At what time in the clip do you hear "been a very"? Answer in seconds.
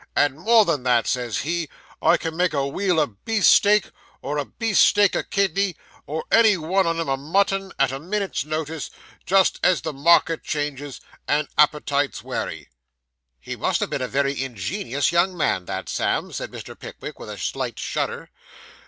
13.91-14.43